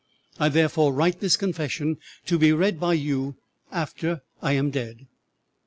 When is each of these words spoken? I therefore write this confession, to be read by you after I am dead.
I 0.39 0.49
therefore 0.49 0.93
write 0.95 1.19
this 1.19 1.37
confession, 1.37 1.97
to 2.25 2.39
be 2.39 2.51
read 2.53 2.79
by 2.79 2.93
you 2.93 3.37
after 3.71 4.23
I 4.41 4.53
am 4.53 4.71
dead. 4.71 5.05